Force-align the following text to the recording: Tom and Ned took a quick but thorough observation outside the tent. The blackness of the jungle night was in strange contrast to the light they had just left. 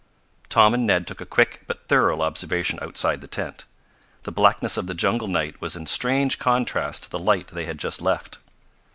Tom 0.49 0.73
and 0.73 0.87
Ned 0.87 1.05
took 1.05 1.21
a 1.21 1.27
quick 1.27 1.61
but 1.67 1.87
thorough 1.87 2.21
observation 2.21 2.79
outside 2.81 3.21
the 3.21 3.27
tent. 3.27 3.65
The 4.23 4.31
blackness 4.31 4.75
of 4.75 4.87
the 4.87 4.95
jungle 4.95 5.27
night 5.27 5.61
was 5.61 5.75
in 5.75 5.85
strange 5.85 6.39
contrast 6.39 7.03
to 7.03 7.09
the 7.11 7.19
light 7.19 7.49
they 7.49 7.65
had 7.65 7.77
just 7.77 8.01
left. 8.01 8.39